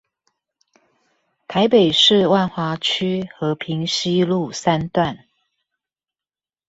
[1.47, 5.25] 臺北市萬華區和平西路三段